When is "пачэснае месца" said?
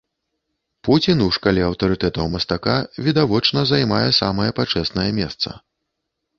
4.61-5.49